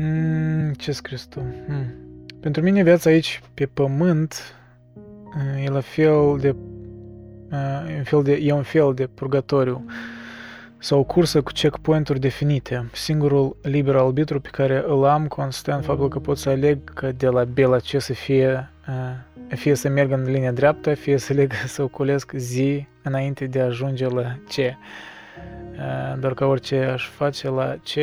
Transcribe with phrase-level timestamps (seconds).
[0.00, 1.40] Mm, ce scris tu?
[1.68, 1.84] Mm.
[2.40, 4.54] Pentru mine viața aici pe pământ
[4.94, 6.54] uh, e la fel de,
[7.50, 9.84] uh, un fel de e un fel de purgatoriu
[10.78, 12.88] sau o cursă cu checkpoint-uri definite.
[12.92, 17.26] Singurul liber arbitru pe care îl am constant faptul că pot să aleg că de
[17.26, 21.32] la B la C să fie uh, fie să merg în linia dreaptă, fie să
[21.32, 24.56] aleg să oculesc zi înainte de a ajunge la C.
[24.56, 27.94] Uh, doar că orice aș face la C,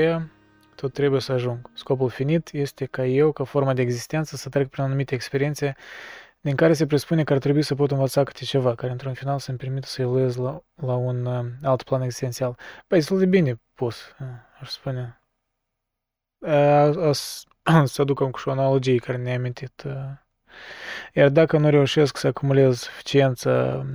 [0.75, 1.69] tot trebuie să ajung.
[1.73, 5.75] Scopul finit este ca eu, ca forma de existență, să trec prin anumite experiențe
[6.41, 9.39] din care se presupune că ar trebui să pot învăța câte ceva, care într-un final
[9.39, 12.57] să-mi permită să evoluez la, la un uh, alt plan existențial.
[12.87, 14.27] Băi, destul de bine pus, uh,
[14.59, 15.21] aș spune.
[16.39, 17.13] Uh,
[17.93, 19.83] să aduc cu o analogie care ne-a amintit.
[19.85, 19.93] Uh,
[21.13, 23.85] iar dacă nu reușesc să acumulez suficiență,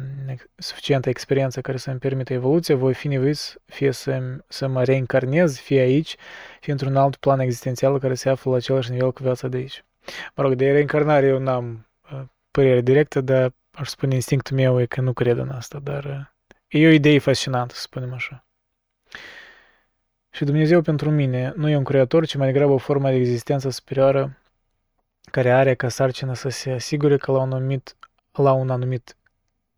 [0.57, 5.81] suficientă experiență care să-mi permită evoluția, voi fi nevoit fie să, să mă reîncarnez, fie
[5.81, 6.17] aici,
[6.61, 9.85] fie într-un alt plan existențial care se află la același nivel cu viața de aici.
[10.35, 14.87] Mă rog, de reîncarnare eu n-am uh, părere directă, dar aș spune instinctul meu e
[14.87, 18.45] că nu cred în asta, dar uh, e o idee fascinantă, să spunem așa.
[20.30, 23.71] Și Dumnezeu pentru mine nu e un creator, ci mai degrabă o formă de existență
[23.71, 24.40] superioară
[25.30, 27.96] care are ca sarcină să se asigure că la un anumit,
[28.32, 29.16] la un anumit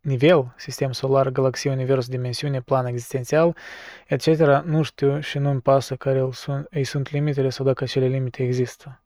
[0.01, 3.55] nivel, sistem solar, galaxie, univers, dimensiune, plan existențial,
[4.07, 4.27] etc.,
[4.65, 8.43] nu știu și nu-mi pasă care îi sunt, îi sunt limitele sau dacă acele limite
[8.43, 9.03] există.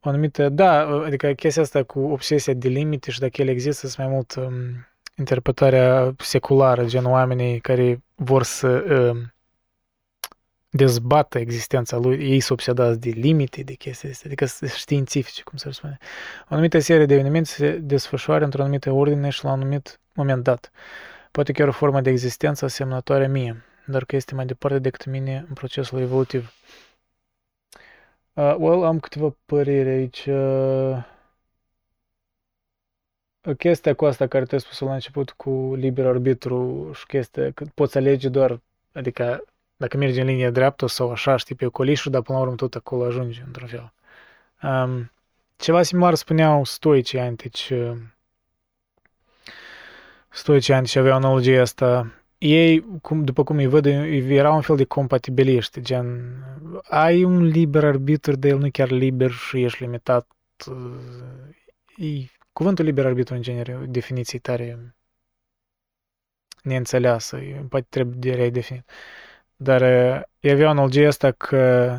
[0.00, 4.06] O anumită, da, adică chestia asta cu obsesia de limite și dacă ele există, sunt
[4.06, 9.34] mai mult um, interpretarea seculară, gen oamenii care vor să um,
[10.70, 15.70] dezbată existența lui, ei sunt obsedați de limite, de chestii astea, adică științifice, cum să
[15.70, 15.98] spune.
[16.42, 20.42] O anumită serie de evenimente se desfășoară într-o anumită ordine și la un anumit moment
[20.42, 20.70] dat.
[21.30, 25.44] Poate chiar o formă de existență asemănătoare mie, dar că este mai departe decât mine
[25.48, 26.52] în procesul evolutiv.
[28.32, 30.26] Uh, well, am câteva păreri aici.
[30.26, 31.14] Uh,
[33.58, 37.96] chestia cu asta care te-ai spus la început cu liber arbitru și chestia că poți
[37.96, 38.60] alege doar,
[38.92, 39.44] adică
[39.76, 42.74] dacă mergi în linie dreaptă sau așa, știi, pe ocolișul, dar până la urmă tot
[42.74, 43.92] acolo ajungi, într-un fel.
[44.62, 45.10] Um,
[45.56, 47.70] ceva similar spuneau stoicii antici.
[47.70, 47.96] Uh,
[50.28, 52.12] stoicii antici aveau analogia asta.
[52.38, 56.36] Ei, cum, după cum îi văd, erau un fel de compatibiliști, gen,
[56.82, 60.26] ai un liber arbitru, dar el nu chiar liber și ești limitat.
[60.66, 64.94] Uh, e, cuvântul liber arbitru, în genere, o definiție tare
[66.62, 67.38] neînțeleasă,
[67.68, 68.84] poate trebuie de redefinit.
[68.88, 69.25] Uh,
[69.56, 69.82] dar
[70.40, 71.98] e avea analogia asta că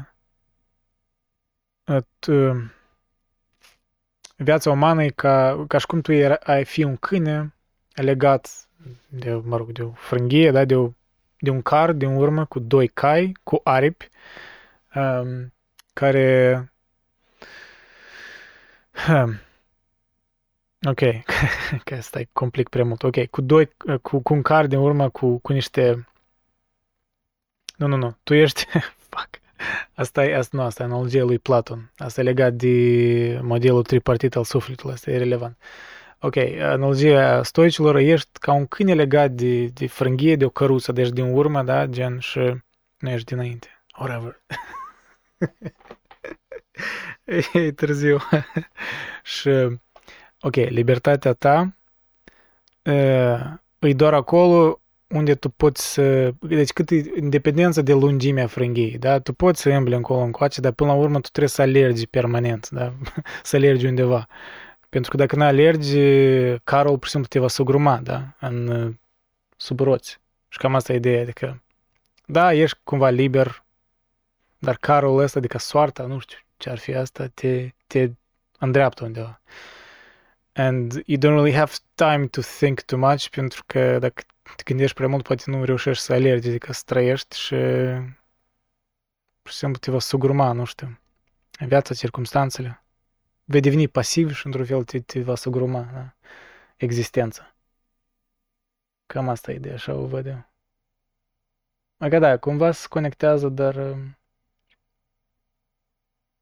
[4.35, 6.11] viața umană e ca, ca și cum tu
[6.43, 7.53] ai fi un câine
[7.93, 8.67] legat
[9.07, 10.91] de, mă rog, de o frânghie, da, de, o,
[11.39, 14.09] de un car din urmă cu doi cai, cu aripi,
[14.95, 15.53] um,
[15.93, 16.57] care
[19.09, 19.39] um,
[20.87, 20.99] Ok,
[21.85, 23.03] că asta e complic prea mult.
[23.03, 23.69] Ok, cu doi,
[24.01, 26.07] cu, cu un car din urmă cu, cu niște
[27.77, 28.17] nu, nu, nu.
[28.23, 28.65] Tu ești...
[29.09, 29.39] Fuck.
[29.93, 31.91] Asta e, asta, nu, asta e analogia lui Platon.
[31.97, 34.93] Asta e legat de modelul tripartit al sufletului.
[34.93, 35.57] Asta e relevant.
[36.19, 41.09] Ok, analogia stoicilor, ești ca un câine legat de, de frânghie, de o căruță, deci
[41.09, 42.39] din urmă, da, gen, și
[42.97, 43.67] nu ești dinainte.
[43.97, 44.41] Whatever.
[47.53, 48.17] e târziu.
[49.33, 49.49] și,
[50.41, 51.75] ok, libertatea ta
[53.79, 56.33] e doar acolo unde tu poți să...
[56.39, 59.19] Deci cât e independență de lungimea frânghiei, da?
[59.19, 62.69] Tu poți să îmbli încolo încoace, dar până la urmă tu trebuie să alergi permanent,
[62.69, 62.93] da?
[63.43, 64.27] să alergi undeva.
[64.89, 65.97] Pentru că dacă nu alergi,
[66.63, 68.35] carul pur și simplu te va sugruma, da?
[68.39, 68.93] În
[69.57, 70.19] sub roți.
[70.47, 71.61] Și cam asta e ideea, adică
[72.25, 73.63] da, ești cumva liber,
[74.59, 78.09] dar carul ăsta, adică soarta, nu știu ce ar fi asta, te, te
[78.59, 79.41] îndreaptă undeva.
[80.53, 84.23] And you don't really have time to think too much, pentru că dacă
[84.55, 87.55] te gândești prea mult, poate nu reușești să alergi, adică să trăiești și
[89.41, 90.99] pur și simplu te va sugruma, nu știu,
[91.59, 92.83] viața, circumstanțele.
[93.43, 96.13] Vei deveni pasiv și într-un fel te, te va sugruma da?
[96.75, 97.55] existența.
[99.05, 100.49] Cam asta e ideea, așa o văd eu.
[101.97, 103.75] Adică da, cumva se conectează, dar...
[103.75, 104.17] Um,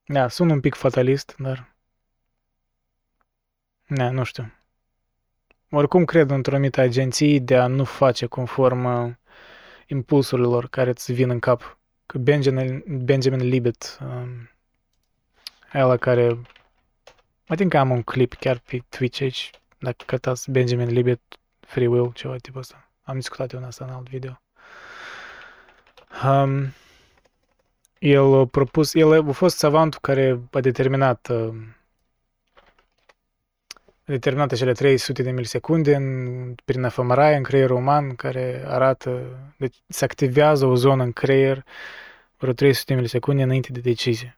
[0.06, 1.76] da, sun un pic fatalist, dar...
[3.88, 4.54] Da, nu știu.
[5.78, 9.14] Oricum cred într-o anumită agenție de a nu face conform uh,
[9.88, 11.78] impulsurilor care îți vin în cap.
[12.06, 14.50] Că Benjamin, Benjamin Libet, um,
[15.74, 16.40] ăla care...
[17.48, 21.22] Mă tin că am un clip chiar pe Twitch aici, dacă cătați Benjamin Libet
[21.60, 22.90] Free Will, ceva tipul ăsta.
[23.02, 24.42] Am discutat eu în asta în alt video.
[26.26, 26.74] Um,
[28.00, 31.56] El a propus, el a fost savantul care a determinat uh,
[34.08, 39.22] a determinat acele 300 de milisecunde în, prin efămăraie în creierul uman care arată,
[39.58, 41.64] deci se activează o zonă în creier
[42.38, 44.38] vreo 300 de milisecunde înainte de decizie.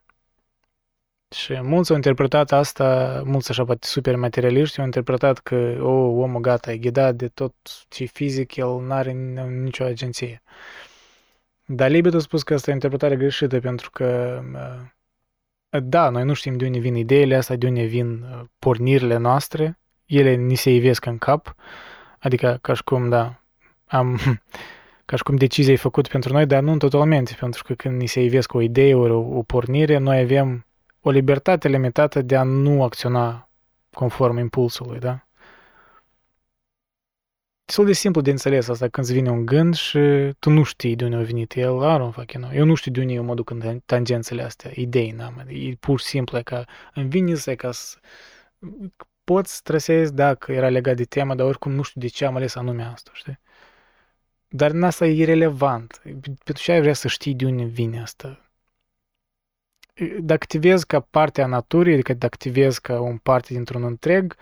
[1.30, 6.40] Și mulți au interpretat asta, mulți așa poate super materialiști, au interpretat că o, omul
[6.40, 7.54] gata, e ghidat de tot
[7.88, 10.42] ce fizic, el nu are nicio agenție.
[11.64, 14.40] Dar Libet a spus că asta e o interpretare greșită pentru că
[15.70, 18.24] da, noi nu știm de unde vin ideile astea, de unde vin
[18.58, 21.54] pornirile noastre, ele ni se ivesc în cap,
[22.18, 23.42] adică ca și cum, da,
[23.86, 24.18] am,
[25.04, 28.06] ca și cum decizia e făcută pentru noi, dar nu totalmente, pentru că când ni
[28.06, 30.66] se ivesc o idee, o, o pornire, noi avem
[31.00, 33.48] o libertate limitată de a nu acționa
[33.92, 35.27] conform impulsului, da?
[37.68, 39.98] Destul de simplu de înțeles asta când îți vine un gând și
[40.38, 42.54] tu nu știi de unde a venit el, I don't fucking know.
[42.54, 46.00] Eu nu știu de unde eu mă duc în tangențele astea, idei n-am, e pur
[46.00, 47.96] și simplu ca îmi vine să ca să
[49.24, 52.54] poți trăsezi dacă era legat de tema, dar oricum nu știu de ce am ales
[52.54, 53.38] anume asta, știi?
[54.48, 56.00] Dar în asta e irrelevant.
[56.20, 58.50] Pentru ce ai vrea să știi de unde vine asta?
[60.20, 64.36] Dacă activezi ca parte a naturii, adică dacă activezi ca un parte dintr-un întreg,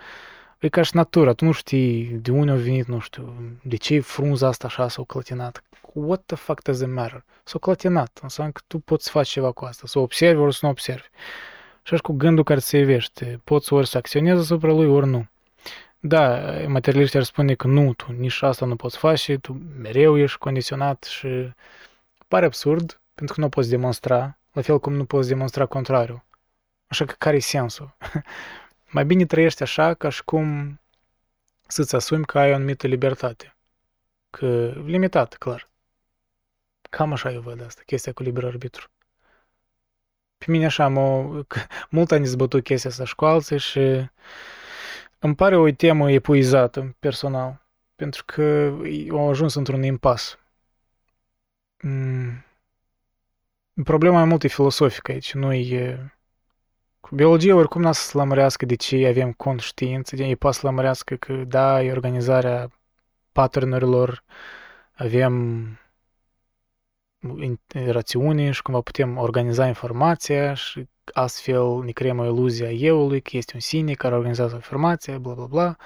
[0.59, 1.33] e ca și natura.
[1.33, 5.03] Tu nu știi de unde a venit, nu știu, de ce frunza asta așa s-a
[5.07, 5.63] clătinat.
[5.93, 7.25] What the fuck does it matter?
[7.45, 8.19] S-a clătinat.
[8.23, 9.87] Înseamnă că tu poți face ceva cu asta.
[9.87, 11.07] Să observi ori să nu observi.
[11.83, 13.41] Și așa cu gândul care se ivește.
[13.45, 15.27] Poți ori să acționezi asupra lui, ori nu.
[15.99, 20.39] Da, materialiștii ar spune că nu, tu nici asta nu poți face, tu mereu ești
[20.39, 21.53] condiționat și
[22.29, 26.25] pare absurd, pentru că nu poți demonstra, la fel cum nu poți demonstra contrariul.
[26.87, 27.97] Așa că care e sensul?
[28.97, 30.81] Mai bine trăiești așa ca și cum
[31.67, 33.57] să-ți asumi că ai o anumită libertate.
[34.31, 35.69] Că limitat, clar.
[36.91, 38.91] Cam așa eu văd asta, chestia cu liber arbitru.
[40.39, 41.45] Pe mine așa, mă,
[41.91, 44.11] mult am zbătut chestia asta și cu alții și
[45.19, 47.67] îmi pare o temă epuizată, personal,
[47.97, 48.75] pentru că
[49.11, 50.39] au ajuns într-un impas.
[51.83, 52.45] Mm.
[53.85, 56.16] Problema mai mult e filosofică aici, nu e...
[57.07, 61.33] Cu biologia oricum n-a să lămărească de ce avem conștiință, ei poate să lămărească că
[61.33, 62.71] da, e organizarea
[63.33, 64.25] patternurilor,
[64.93, 65.67] avem
[67.73, 73.37] rațiune și cumva putem organiza informația și astfel ne creăm o iluzie a euului, că
[73.37, 75.77] este un sine care organizează informația, bla bla bla.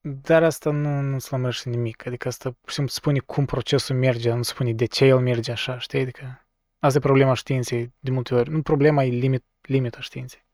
[0.00, 2.06] Dar asta nu, nu slămărește nimic.
[2.06, 5.52] Adică asta pur și simplu spune cum procesul merge, nu spune de ce el merge
[5.52, 6.00] așa, știi?
[6.00, 6.46] Adică
[6.78, 8.50] asta e problema științei de multe ori.
[8.50, 10.44] Nu problema e limit, limita științei.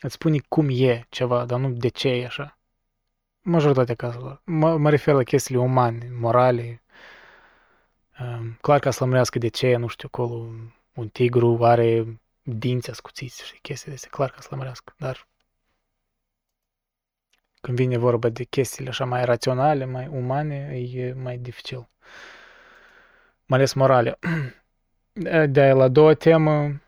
[0.00, 2.58] Îți spune cum e ceva, dar nu de ce e așa.
[3.40, 4.42] Majoritatea cazurilor.
[4.44, 6.82] Mă, mă refer la chestiile umane, morale.
[8.20, 10.48] Um, clar că să lămurească de ce, nu știu, acolo
[10.94, 15.28] un tigru are dinți ascuțiți și chestii de astea, clar că să lămurească, dar
[17.60, 20.54] când vine vorba de chestiile așa mai raționale, mai umane,
[20.92, 21.88] e mai dificil.
[23.46, 24.18] Mai ales morale.
[25.48, 26.81] De la două temă,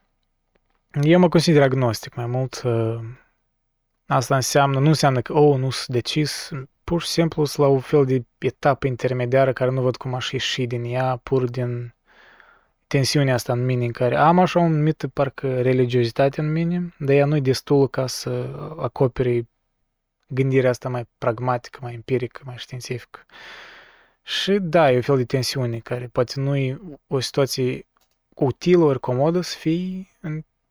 [1.03, 2.63] eu mă consider agnostic mai mult.
[4.07, 6.51] Asta înseamnă, nu înseamnă că, oh, nu sunt decis,
[6.85, 10.31] pur și simplu sunt la un fel de etapă intermediară care nu văd cum aș
[10.31, 11.95] ieși din ea, pur din
[12.87, 17.15] tensiunea asta în mine, în care am așa un mit, parcă religiozitate în mine, dar
[17.15, 18.31] ea nu-i destul ca să
[18.79, 19.49] acopere
[20.27, 23.21] gândirea asta mai pragmatică, mai empirică, mai științifică.
[24.23, 27.87] Și da, e un fel de tensiune care poate nu e o situație
[28.35, 30.14] utilă ori comodă să fii în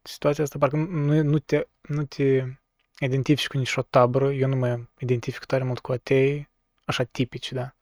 [0.03, 2.43] situația asta, parcă nu, nu, te, nu te
[2.99, 6.49] identifici cu nici o tabără, eu nu mă identific tare mult cu atei,
[6.85, 7.75] așa tipici, da,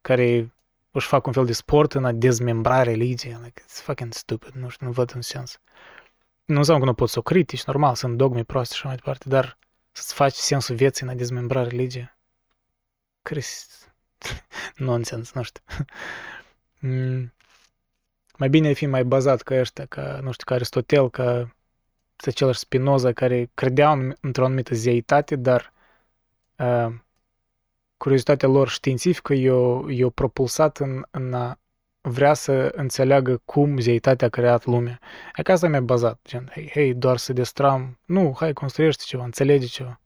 [0.00, 0.52] care
[0.90, 4.68] își fac un fel de sport în a dezmembra religia, like, it's fucking stupid, nu
[4.68, 5.60] știu, nu văd un sens.
[6.44, 9.28] Nu înseamnă că nu poți să o critici, normal, sunt dogme proaste și mai departe,
[9.28, 9.58] dar
[9.92, 12.16] să-ți faci sensul vieții în a dezmembra religia.
[13.22, 13.92] Crist.
[14.76, 15.62] Nonsens, nu știu.
[16.80, 17.32] mm.
[18.40, 21.54] Mai bine ai fi mai bazat ca ăștia, ca, nu știu, ca Aristotel, ca
[22.16, 25.72] același Spinoza, care credeau într-o anumită zeitate, dar
[26.58, 26.94] uh,
[27.96, 29.34] curiozitatea lor științifică
[29.88, 31.58] i-a propulsat în, în a
[32.00, 34.98] vrea să înțeleagă cum zeitatea a creat lumea.
[35.36, 37.98] E ca asta mi-a bazat, gen, hei, hei, doar să destram.
[38.04, 40.00] Nu, hai, construiește ceva, înțelege ceva.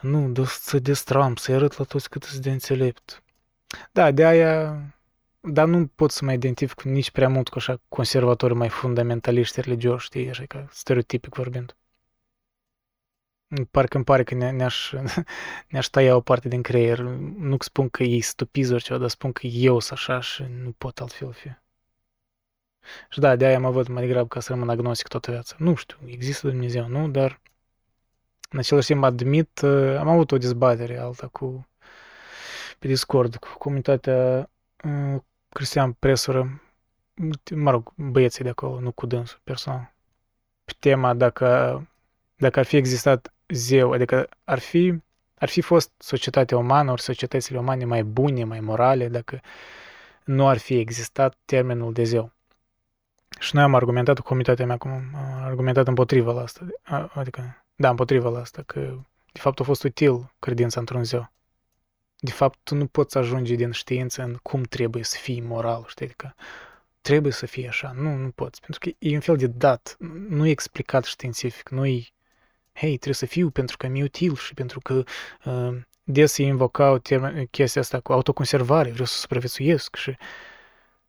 [0.00, 3.22] Nu, doar să destram, să-i arăt la toți cât de înțelept.
[3.92, 4.82] Da, de aia,
[5.44, 10.04] dar nu pot să mă identific nici prea mult cu așa conservatori mai fundamentaliști religioși,
[10.04, 11.76] știi, așa ca stereotipic vorbind.
[13.70, 14.92] Parcă îmi pare că ne, ne-aș,
[15.70, 16.98] ne-aș tăia o parte din creier.
[17.38, 21.00] Nu spun că ei stupizi ceva, dar spun că eu sunt așa și nu pot
[21.00, 21.48] altfel fi.
[23.10, 25.56] Și da, de-aia mă văd mai degrabă ca să rămân agnostic toată viața.
[25.58, 27.08] Nu știu, există Dumnezeu, nu?
[27.08, 27.40] Dar
[28.50, 31.66] în același timp admit, uh, am avut o dezbatere alta cu
[32.78, 34.50] pe Discord cu comunitatea
[34.84, 35.20] uh,
[35.52, 36.62] Cristian Presură,
[37.54, 39.92] mă rog, băieții de acolo, nu cu dânsul personal,
[40.64, 41.46] pe tema dacă,
[42.36, 44.94] dacă ar fi existat zeu, adică ar fi,
[45.34, 49.40] ar fi fost societatea umană, ori societățile umane mai bune, mai morale, dacă
[50.24, 52.32] nu ar fi existat termenul de zeu.
[53.38, 56.66] Și noi am argumentat cu comunitatea mea, cum am argumentat împotriva la asta,
[57.14, 58.80] adică, da, împotriva la asta, că
[59.32, 61.30] de fapt a fost util credința într-un zeu.
[62.24, 66.04] De fapt, tu nu poți ajunge din știință în cum trebuie să fii moral, știi,
[66.04, 66.34] adică
[67.00, 67.92] trebuie să fie așa.
[67.96, 69.96] Nu, nu poți, pentru că e un fel de dat,
[70.28, 72.06] nu e explicat științific, nu e,
[72.72, 75.02] hei, trebuie să fiu pentru că mi-e util și pentru că
[75.44, 79.96] uh, des se invocau termen, chestia asta cu autoconservare, vreau să supraviețuiesc.
[79.96, 80.16] Și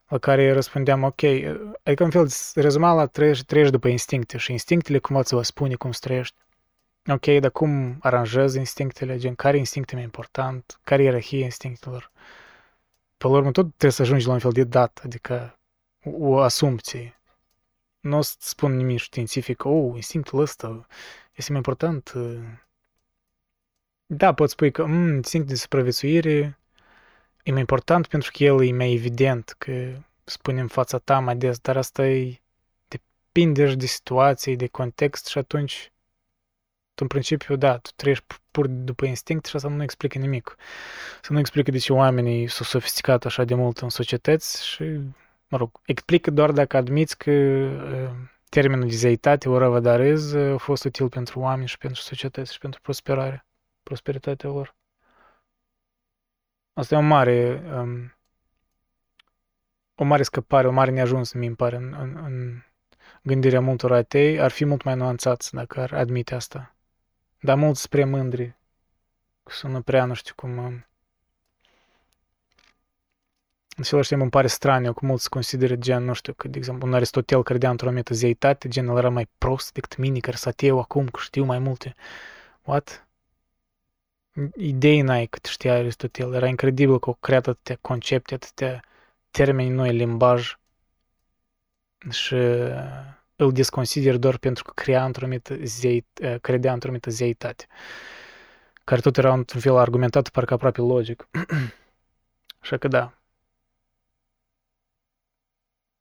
[0.08, 1.24] la care răspundeam, ok,
[1.84, 5.76] adică în fel, rezuma la trăiești, trăiești după instincte și instinctele cumva ți vă spune
[5.76, 6.36] cum să trăiești.
[7.08, 12.12] Ok, dar cum aranjez instinctele, gen, care instinct e mai important, care e ierarhia instinctelor.
[13.18, 15.60] Pe la urmă, tot trebuie să ajungi la un fel de dat, adică
[16.04, 17.20] o asumție.
[18.00, 20.88] Nu o să spun nimic științific, oh, instinctul ăsta
[21.34, 22.14] este mai important.
[24.06, 26.60] Da, pot spui că mm, instinctul de supraviețuire
[27.44, 31.60] e mai important pentru că el e mai evident, că spunem fața ta mai des,
[31.60, 32.42] dar asta e
[32.88, 35.93] depinde de situație, de context și atunci
[37.02, 40.56] în principiu, da, tu trăiești pur după instinct și asta nu explică nimic.
[41.22, 44.84] Să nu explică de ce oamenii s-au sofisticat așa de mult în societăți și,
[45.48, 47.32] mă rog, explică doar dacă admiți că
[48.50, 52.82] termenul de zeitate, o răvădarez, a fost util pentru oameni și pentru societăți și pentru
[52.82, 53.46] prosperare,
[53.84, 54.76] prosperitatea lor.
[56.74, 58.14] Asta e o mare, um,
[59.96, 62.64] o mare scăpare, o mare neajuns, mi pare, în, în, în
[63.22, 66.76] gândirea multor atei, ar fi mult mai nuanțați dacă ar admite asta.
[67.44, 68.56] Dar mulți spre mândri.
[69.44, 70.58] Sună prea, nu știu cum...
[70.58, 70.84] În
[73.78, 76.94] același timp îmi pare straniu că mulți consideră gen, nu știu, că, de exemplu, un
[76.94, 80.80] Aristotel credea într-o anumită zeitate, gen, el era mai prost decât mine, care să eu
[80.80, 81.96] acum, că știu mai multe.
[82.62, 83.08] What?
[84.56, 86.34] Idei n-ai cât știa Aristotel.
[86.34, 88.84] Era incredibil că au creat atâtea concepte, atâtea
[89.32, 90.58] termeni noi, limbaj.
[92.10, 92.36] Și
[93.44, 97.66] îl desconsider doar pentru că crea într-o mită zei, eh, credea într-o mită zeitate,
[98.84, 101.28] care tot era într-un fel argumentat parcă aproape logic.
[102.62, 103.14] Așa că da.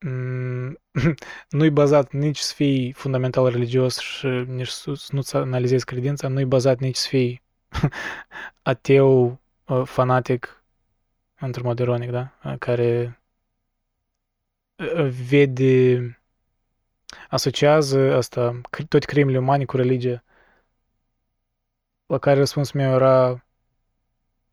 [0.04, 0.78] Mm,
[1.50, 6.78] nu-i bazat nici să fii fundamental religios și nici să nu-ți analizezi credința, nu-i bazat
[6.78, 7.42] nici să fii
[8.62, 10.64] ateu, eh, fanatic,
[11.40, 12.56] într-un mod ironic, da?
[12.58, 13.20] Care
[14.76, 16.21] eh, vede
[17.28, 20.24] asociază asta, toate crimele umane cu religie.
[22.06, 23.44] La care răspunsul meu era,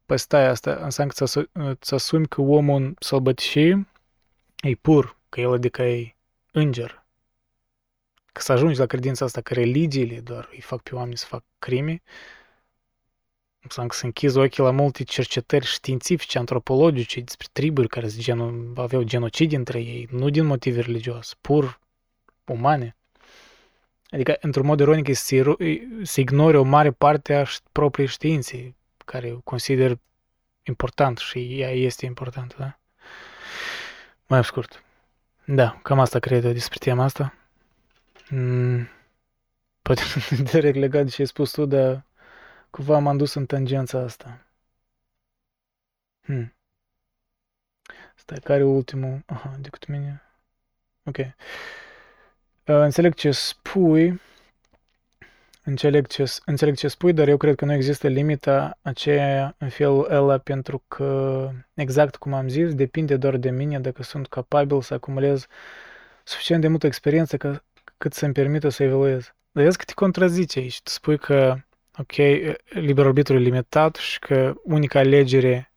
[0.05, 1.23] păi stai, asta înseamnă că
[1.53, 3.87] îți asumi că omul în sălbăticie
[4.61, 6.15] e pur, că el adică e
[6.51, 7.05] înger.
[8.31, 11.43] Că să ajungi la credința asta că religiile doar îi fac pe oameni să fac
[11.59, 12.01] crime,
[13.61, 19.03] înseamnă că să închizi ochii la multe cercetări științifice, antropologice despre triburi care genu- aveau
[19.03, 21.79] genocid între ei, nu din motive religios, pur
[22.51, 22.95] umane.
[24.09, 25.55] Adică, într-un mod ironic, să,
[26.03, 28.75] să ignore o mare parte a propriei științe,
[29.05, 29.97] care o consider
[30.63, 32.79] important și ea este importantă, da?
[34.27, 34.83] Mai scurt.
[35.45, 37.33] Da, cam asta cred eu despre tema asta.
[38.29, 38.87] Mm,
[39.81, 40.01] poate
[40.51, 42.03] direct legat de ce ai spus tu, dar
[42.69, 44.45] cumva m-am dus în tangența asta.
[46.21, 46.53] Hmm.
[48.15, 49.23] Stai, care e ultimul?
[49.25, 50.21] Aha, decât mine.
[51.03, 51.17] Ok.
[52.77, 54.21] Înțeleg ce spui,
[55.63, 60.07] înțeleg ce, înțeleg ce spui, dar eu cred că nu există limita aceea în felul
[60.11, 64.93] ăla pentru că, exact cum am zis, depinde doar de mine dacă sunt capabil să
[64.93, 65.47] acumulez
[66.23, 67.63] suficient de multă experiență ca,
[67.97, 69.33] cât să-mi permită să evoluez.
[69.51, 70.81] Dar vezi că te contrazice aici.
[70.81, 71.55] Tu spui că,
[71.97, 72.15] ok,
[72.69, 75.68] liber arbitru e limitat și că unica alegere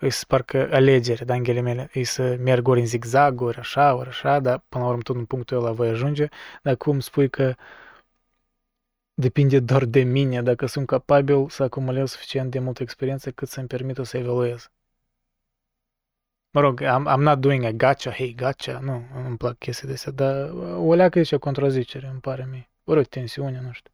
[0.00, 3.94] îi să parcă alegere, da, în ghilimele, îi să merg ori în zigzag, ori așa,
[3.94, 6.28] ori așa, dar până la urmă tot în punctul ăla voi ajunge,
[6.62, 7.54] dar cum spui că
[9.14, 13.66] depinde doar de mine dacă sunt capabil să acumulez suficient de multă experiență cât să-mi
[13.66, 14.70] permită să evaluez.
[16.50, 19.92] Mă rog, I'm, I'm not doing a gotcha, hey, gotcha, nu, nu-mi plac chestii de
[19.92, 22.70] astea, dar o leacă e și o contrazicere, îmi pare mie.
[22.84, 23.92] Ori o tensiune, nu știu.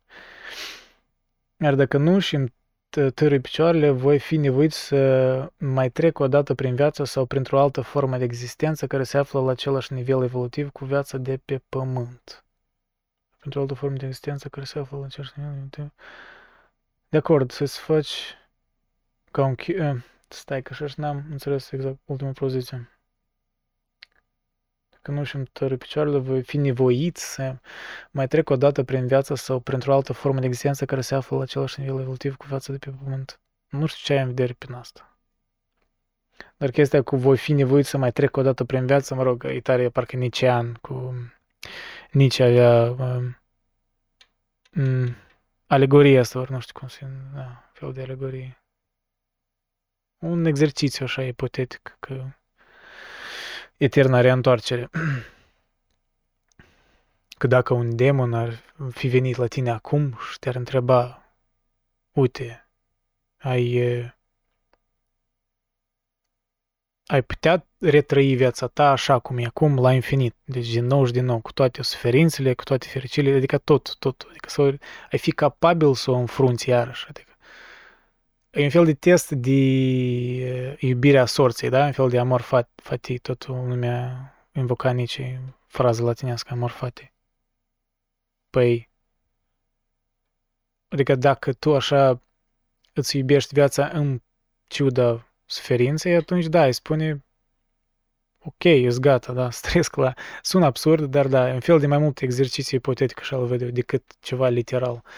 [1.56, 2.52] Iar dacă nu și îmi
[3.00, 7.80] târâi picioarele, voi fi nevoit să mai trec o dată prin viață sau printr-o altă
[7.80, 12.44] formă de existență care se află la același nivel evolutiv cu viața de pe pământ.
[13.38, 15.92] Printr-o altă formă de existență care se află la același nivel evolutiv.
[17.08, 18.34] De acord, să-ți faci
[19.30, 19.54] ca un...
[19.66, 19.94] Eh,
[20.28, 22.95] stai că așa n-am înțeles exact ultima propoziție
[25.06, 27.56] că nu și-mi tără picioarele, voi fi nevoit să
[28.10, 31.36] mai trec o dată prin viață sau printr-o altă formă de existență care se află
[31.36, 33.40] la același nivel evolutiv cu viața de pe pământ.
[33.68, 35.18] Nu știu ce ai în vedere prin asta.
[36.56, 39.44] Dar chestia cu voi fi nevoit să mai trec o dată prin viață, mă rog,
[39.44, 41.14] e tare, parcă an cu
[42.10, 43.38] nici avea um,
[44.76, 45.16] um,
[45.66, 48.62] alegoria asta, ori nu știu cum se da, fel de alegorie.
[50.18, 52.24] Un exercițiu așa ipotetic, că
[53.76, 54.90] eterna reîntoarcere.
[57.38, 61.22] Că dacă un demon ar fi venit la tine acum și te-ar întreba,
[62.12, 62.68] uite,
[63.38, 63.78] ai,
[67.06, 70.34] ai putea retrăi viața ta așa cum e acum, la infinit.
[70.44, 74.26] Deci din nou și din nou, cu toate suferințele, cu toate fericirile, adică tot, tot.
[74.28, 74.62] Adică să
[75.10, 77.06] ai fi capabil să o înfrunți iarăși.
[77.08, 77.35] Adică
[78.56, 79.50] E un fel de test de
[80.80, 81.84] iubirea sorții, da?
[81.84, 85.20] Un fel de amor fat, fati, tot lumea invoca nici
[85.66, 87.12] frază latinească, amor fati.
[88.50, 88.90] Păi,
[90.88, 92.22] adică dacă tu așa
[92.92, 94.22] îți iubești viața în
[94.66, 97.24] ciuda suferinței, atunci da, îi spune
[98.38, 100.14] ok, ești gata, da, stresc la...
[100.42, 104.02] Sună absurd, dar da, un fel de mai mult exercițiu ipotetic așa îl văd decât
[104.20, 105.02] ceva literal.
[105.04, 105.10] Uh,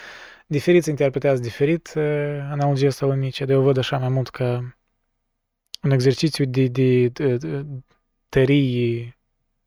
[0.49, 4.77] diferiți interpretează diferit analogia asta lui Nietzsche, dar eu văd așa mai mult ca
[5.81, 7.65] un exercițiu de, de, de, de
[8.29, 9.17] tărie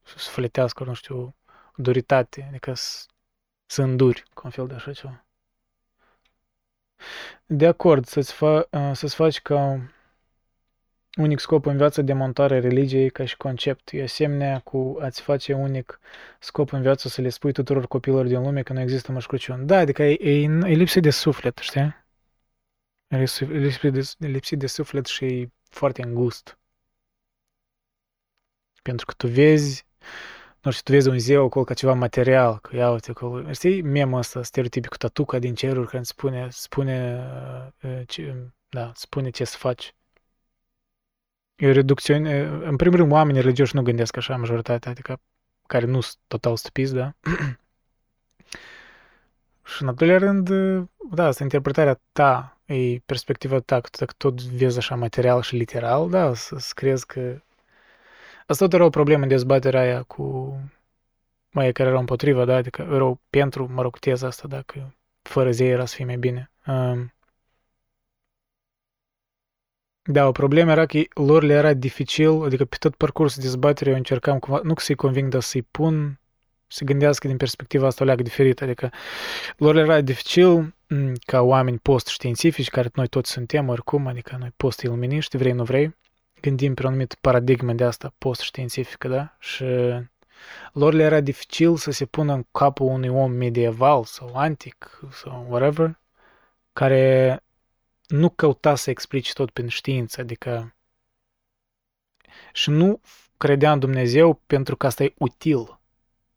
[0.02, 1.36] sufletească, nu știu,
[1.76, 3.06] duritate, adică să,
[3.66, 5.26] să înduri, cu un fel de așa ceva.
[7.46, 9.80] De acord, să-ți, fa, să-ți faci ca
[11.16, 13.92] unic scop în viață demontarea religiei ca și concept.
[13.92, 16.00] E asemenea cu a-ți face unic
[16.38, 19.66] scop în viață să le spui tuturor copilor din lume că nu există Moș Crăciun.
[19.66, 21.94] Da, adică e, e, e lipsit de suflet, știi?
[23.08, 26.58] E lipsit de, e lipsit de suflet și e foarte îngust.
[28.82, 29.86] Pentru că tu vezi,
[30.62, 33.52] nu știu, tu vezi un zeu acolo ca ceva material, că ia uite acolo.
[33.52, 37.26] Știi memul ăsta stereotipic cu tatuca din ceruri care îți spune, spune,
[37.82, 38.36] uh, ce,
[38.68, 39.94] da, spune ce să faci.
[41.62, 45.20] E reducțiune, în primul rând, oamenii religioși nu gândesc așa, majoritatea, adică
[45.66, 47.14] care nu sunt total stupiți, da?
[49.70, 50.48] și în al doilea rând,
[51.10, 56.10] da, asta interpretarea ta, e perspectiva ta, că dacă tot vezi așa material și literal,
[56.10, 57.40] da, să-ți crezi că...
[58.46, 60.56] Asta tot era o problemă în dezbaterea aia cu
[61.50, 65.68] mai care erau împotriva, da, adică erau pentru, mă rog, teza asta, dacă fără zei
[65.70, 66.50] era să fie mai bine.
[66.66, 67.12] Um,
[70.04, 73.98] da, o problemă era că lor le era dificil, adică pe tot parcursul dezbaterii eu
[73.98, 76.20] încercam cumva, nu că să-i conving, dar să-i pun,
[76.66, 78.90] să gândească din perspectiva asta o leagă diferită, adică
[79.56, 80.74] lor le era dificil
[81.26, 85.96] ca oameni post-științifici, care noi toți suntem oricum, adică noi post-iluminiști, vrei, nu vrei,
[86.40, 89.36] gândim pe o anumită paradigmă de asta post-științifică, da?
[89.38, 89.64] Și
[90.72, 95.46] lor le era dificil să se pună în capul unui om medieval sau antic sau
[95.48, 95.98] whatever,
[96.72, 97.42] care
[98.12, 100.74] nu căuta să explici tot prin știință, adică
[102.52, 103.00] și nu
[103.36, 105.80] credea în Dumnezeu pentru că asta e util.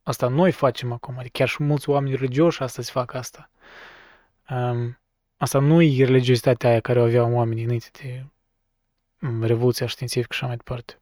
[0.04, 3.50] Asta noi facem acum, adică chiar și mulți oameni religioși astăzi fac asta.
[4.50, 5.00] Um,
[5.38, 8.26] asta nu e religiozitatea aia care o aveau oamenii înainte de
[9.28, 11.00] um, Revoluția științifică și așa mai departe.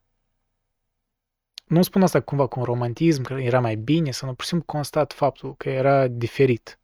[1.65, 4.49] Nu spun asta cumva cu un romantism, că era mai bine, să nu pur și
[4.49, 6.79] simplu constat faptul că era diferit.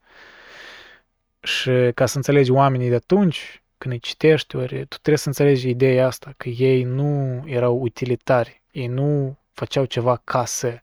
[1.39, 5.69] Și ca să înțelegi oamenii de atunci, când îi citești, ori tu trebuie să înțelegi
[5.69, 10.79] ideea asta, că ei nu erau utilitari, ei nu făceau ceva ca să.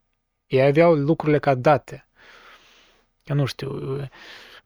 [0.47, 2.09] Ei aveau lucrurile ca date.
[3.25, 4.01] Eu nu știu,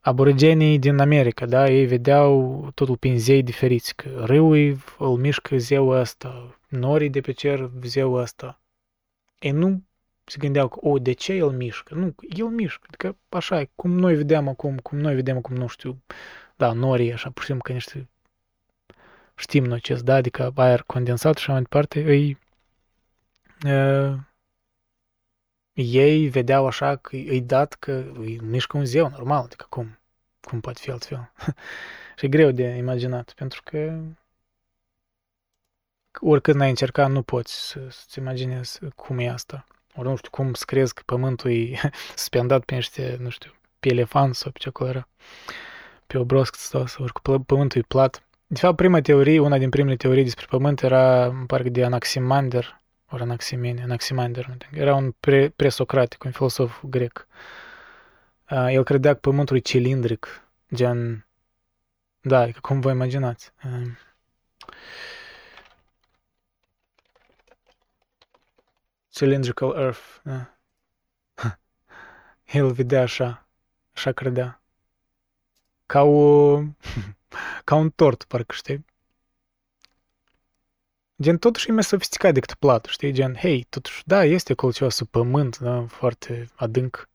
[0.00, 5.98] aborigenii din America, da, ei vedeau totul prin zei diferiți, că râul îl mișcă zeul
[5.98, 8.60] ăsta, norii de pe cer zeul ăsta.
[9.38, 9.82] Ei nu
[10.24, 11.94] se gândeau că, o, de ce el mișcă?
[11.94, 15.66] Nu, el mișcă, adică așa e, cum noi vedem acum, cum noi vedem acum, nu
[15.66, 16.02] știu,
[16.56, 18.08] da, norii, așa, pur și simplu, ca niște
[19.40, 22.38] știm noi ce da, adică aer condensat și așa mai departe, îi,
[23.66, 24.18] uh,
[25.72, 29.98] ei vedeau așa că îi dat că îi mișcă un zeu normal, adică cum,
[30.40, 31.32] cum poate fi altfel.
[32.16, 34.00] și e greu de imaginat, pentru că
[36.20, 39.66] oricât n-ai încercat, nu poți să, să-ți imaginezi cum e asta.
[39.94, 41.80] Ori nu știu cum să crezi că pământul e
[42.16, 45.08] suspendat pe niște, nu știu, pe elefant sau pe ce acolo era,
[46.06, 49.70] pe obrosc sau, sau ori că pământul e plat De fapt, prima teorie, una din
[49.70, 56.24] primele teorii despre Pământ era, parcă de Anaximander, ori Anaximene, Anaximander, era un pre, presocratic,
[56.24, 57.26] un filosof grec.
[58.50, 61.26] Uh, el credea că Pământul e cilindric, gen,
[62.20, 63.52] da, e cum vă imaginați.
[63.64, 63.90] Uh,
[69.10, 70.58] cylindrical Earth, da.
[72.58, 73.48] El vedea așa,
[73.94, 74.62] așa credea.
[75.86, 76.56] Ca o...
[77.64, 78.84] ca un tort, parcă știi.
[81.22, 83.12] Gen, totuși e mai sofisticat decât platul, știi?
[83.12, 87.08] Gen, hei, totuși, da, este acolo ceva sub pământ, da, foarte adânc.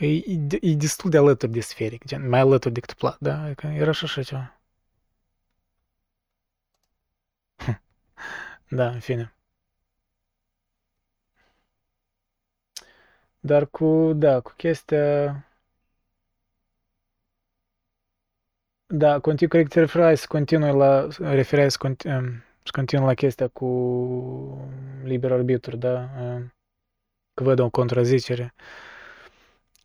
[0.00, 3.42] E, e, e destul de alături de sferic, gen, mai alături decât plat, da?
[3.42, 4.60] Adică era și așa ceva.
[8.70, 9.34] da, în fine.
[13.40, 15.44] Dar cu, da, cu chestia...
[18.92, 23.14] Da, continu, cred că te referai să continui la, referai să, continui, să continui la
[23.14, 24.68] chestia cu
[25.02, 26.10] liber arbitru, da?
[27.34, 28.54] Că văd o contrazicere.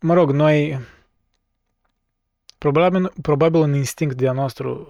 [0.01, 0.79] Mă rog, noi,
[2.57, 4.87] probabil, probabil un instinct de-a nostru,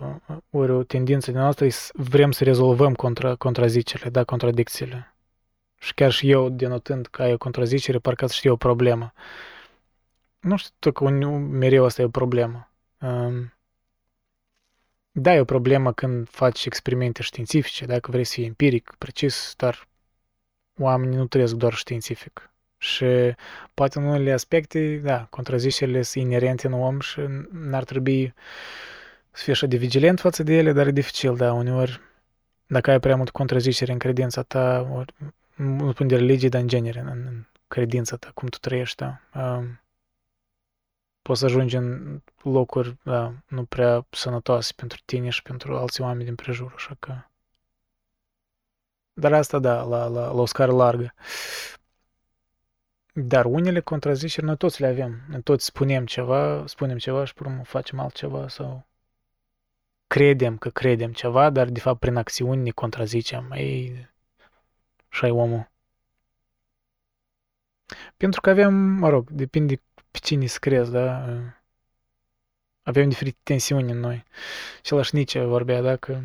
[0.49, 5.15] ori o tendință de-a noastră, vrem să rezolvăm contra, contrazicerile, da, contradicțiile.
[5.78, 9.13] Și chiar și eu, denotând că ai o contrazicere, parcă știu o problemă.
[10.39, 12.71] Nu știu că mereu asta e o problemă.
[15.17, 19.88] Da, e o problemă când faci experimente științifice, dacă vrei să fii empiric, precis, dar
[20.80, 22.51] oamenii nu trăiesc doar științific.
[22.78, 23.06] Și
[23.73, 27.19] poate în unele aspecte, da, contrazicerile sunt inerente în om și
[27.51, 28.34] n-ar trebui
[29.32, 32.01] să fii așa de vigilent față de ele, dar e dificil, da, uneori,
[32.67, 35.13] dacă ai prea mult contrazicere în credința ta, ori,
[35.56, 39.19] nu spun de religie, dar în genere, în, în credința ta, cum tu trăiești, da.
[39.41, 39.80] Um,
[41.25, 46.25] poți să ajungi în locuri da, nu prea sănătoase pentru tine și pentru alții oameni
[46.25, 47.15] din prejur, așa că...
[49.13, 51.13] Dar asta, da, la, la, la o scară largă.
[53.13, 55.21] Dar unele contraziceri noi toți le avem.
[55.27, 58.85] Noi toți spunem ceva, spunem ceva și pur urmă facem altceva sau
[60.07, 63.51] credem că credem ceva, dar de fapt prin acțiuni ne contrazicem.
[63.51, 64.09] Ei,
[65.09, 65.71] și ai omul.
[68.17, 69.81] Pentru că avem, mă rog, depinde
[70.15, 71.25] pe cine screzi, da?
[72.84, 74.23] Avem diferite tensiuni în noi.
[74.80, 76.19] Același Nietzsche vorbea, da, că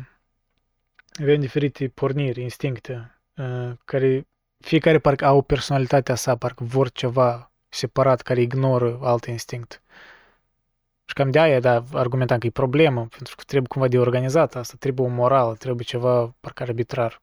[1.21, 3.21] avem diferite porniri, instincte,
[3.85, 4.27] care
[4.57, 9.81] fiecare parcă au personalitatea sa, parcă vor ceva separat care ignoră alt instinct.
[11.05, 14.55] Și cam de aia, da, argumentam că e problemă, pentru că trebuie cumva de organizat
[14.55, 17.21] asta, trebuie o morală, trebuie ceva parcă arbitrar.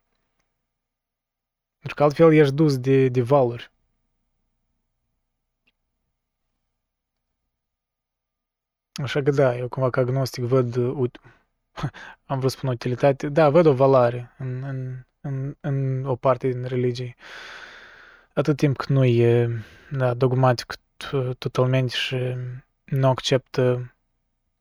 [1.78, 3.70] Pentru că altfel ești dus de, de valuri.
[9.02, 11.20] Așa că da, eu cumva ca agnostic văd, ut-
[12.30, 16.48] am vrut să spun utilitate, da, văd o valoare în, în, în, în o parte
[16.48, 17.14] din religie.
[18.34, 19.48] Atât timp cât nu e
[19.90, 20.74] da, dogmatic
[21.38, 22.16] totalmente și
[22.84, 23.94] nu acceptă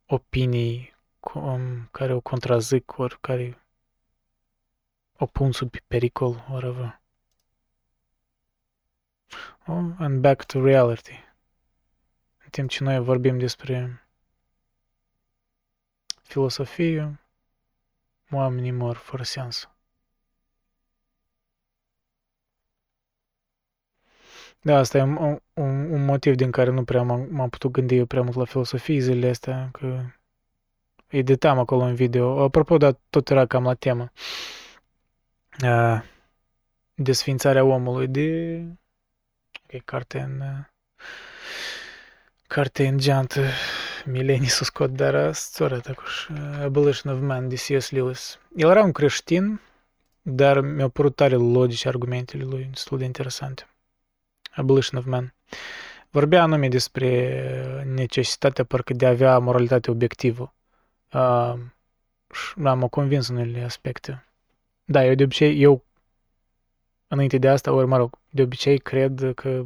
[0.05, 3.61] opinii cum, care o contrazic, ori care
[5.17, 7.01] o pun sub pericol, whatever.
[9.65, 11.25] Oh, and back to reality.
[12.43, 14.06] În timp ce noi vorbim despre
[16.27, 17.19] filosofie,
[18.31, 19.69] oamenii mor fără sens.
[24.61, 27.95] Da, asta e un, un, un motiv din care nu prea m-am, m-am putut gândi
[27.95, 30.01] eu prea mult la filosofie zilele astea, că
[31.07, 32.43] editam acolo un video.
[32.43, 34.11] Apropo, dar tot era cam la temă.
[35.63, 36.01] Uh,
[36.93, 38.55] desfințarea omului de...
[39.67, 40.41] E carte în...
[42.47, 43.41] Carte în geantă
[44.07, 46.27] milenii s-a scot, dar sora tacuș,
[46.69, 48.39] bălâșnă v man de si slilus.
[48.55, 49.61] El era un creștin,
[50.21, 52.69] dar mi-au părut tare logice argumentele lui,
[53.01, 53.67] interesante.
[54.63, 55.03] Bălâșnă.
[56.09, 60.53] Vorbea anume despre necesitatea parcă de a avea moralitate obiectivă.
[61.13, 61.53] Uh,
[62.33, 64.25] și m-am convins în unele aspecte.
[64.85, 65.83] Da, eu de obicei, eu
[67.07, 69.65] înainte de asta, ori mă rog, de obicei cred că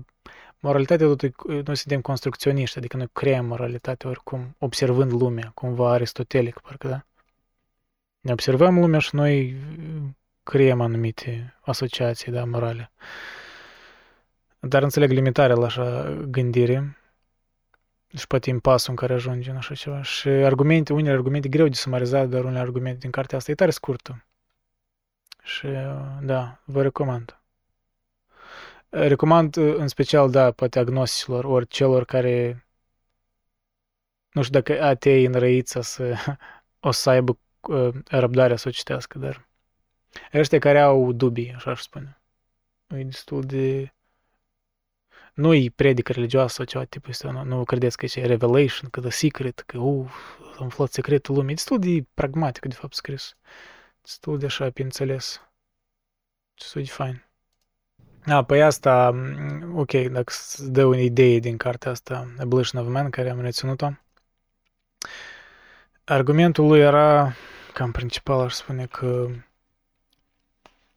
[0.62, 6.88] moralitatea totul, noi suntem construcționiști, adică noi creăm moralitatea oricum, observând lumea, cumva aristotelic, parcă,
[6.88, 7.06] da?
[8.20, 9.56] Ne observăm lumea și noi
[10.44, 12.92] creăm anumite asociații, da, morale.
[14.60, 16.98] Dar înțeleg limitarea la așa gândire
[18.18, 20.02] și poate impasul în care ajunge în așa ceva.
[20.02, 23.72] Și argumente, unele argumente greu de sumarizat, dar unele argumente din cartea asta e tare
[23.72, 24.26] scurtă.
[25.44, 25.68] Și
[26.22, 27.41] da, vă recomand.
[28.94, 32.66] Recomand în special, da, poate agnosticilor, ori celor care
[34.32, 36.16] nu știu dacă atei înrăiți să
[36.80, 39.48] o să aibă uh, răbdarea să o citească, dar
[40.34, 42.22] ăștia care au dubii, așa aș spune.
[42.88, 43.94] E destul de...
[45.34, 49.10] Nu-i predică religioasă sau ceva tipul ăsta, nu, nu credeți că e revelation, că the
[49.10, 51.52] secret, că uf, am aflat secretul lumii.
[51.52, 53.36] E destul de pragmatic, de fapt, scris.
[54.02, 55.42] Destul de așa, pe înțeles.
[56.54, 57.31] Destul de fain.
[58.26, 59.16] A, păi asta,
[59.76, 63.90] ok, dacă îți dă o idee din cartea asta, Abolition of Man, care am reținut-o,
[66.04, 67.34] argumentul lui era,
[67.74, 69.28] cam principal, aș spune că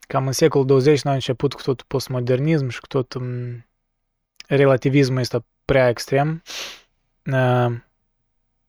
[0.00, 3.66] cam în secolul 20 n-a început cu tot postmodernism și cu tot um,
[4.46, 6.42] relativismul ăsta prea extrem.
[7.26, 7.72] Uh,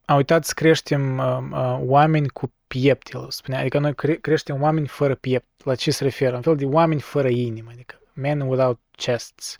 [0.05, 3.59] a uitat să creștem uh, uh, oameni cu piept, el spunea.
[3.59, 5.63] Adică noi cre- creștem oameni fără piept.
[5.63, 6.35] La ce se referă?
[6.35, 7.69] Un fel de oameni fără inimă.
[7.71, 9.57] Adică men without chests.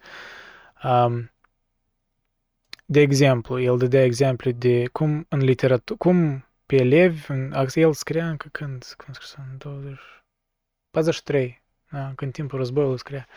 [0.83, 1.29] Um,
[2.85, 8.29] de exemplu, el dădea exemple de cum în literatură, cum pe elevi, în, el scria
[8.29, 9.99] încă când, cum scris, în 20,
[10.91, 13.27] 43, da, când timpul războiului scria.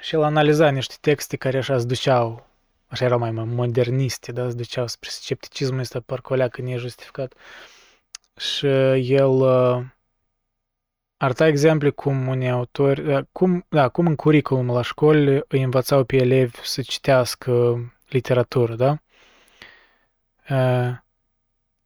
[0.00, 2.46] Și el analiza niște texte care așa îți duceau,
[2.86, 7.34] așa erau mai moderniste, da, îți duceau spre scepticismul ăsta, parcă o leacă nejustificat.
[8.36, 8.66] Și
[9.12, 9.84] el uh,
[11.16, 16.04] arăta exemple cum unii autori, da, cum, da, cum în curriculum la școli îi învățau
[16.04, 18.98] pe elevi să citească literatură, da?
[20.50, 20.96] Uh,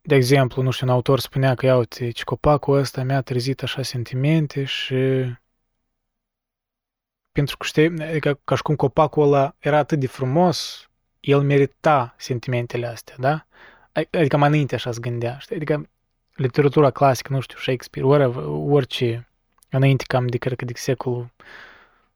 [0.02, 3.82] de exemplu, nu știu, un autor spunea că, ia uite, copacul ăsta mi-a trezit așa
[3.82, 4.94] sentimente și
[7.32, 10.88] pentru că știi, adică ca și cum copacul ăla era atât de frumos,
[11.20, 13.46] el merita sentimentele astea, da?
[13.92, 15.56] Adică mai înainte așa se gândea, știi?
[15.56, 15.88] Adică
[16.34, 19.28] literatura clasică, nu știu, Shakespeare, whatever, orice,
[19.70, 21.30] înainte cam de, cred că de secolul,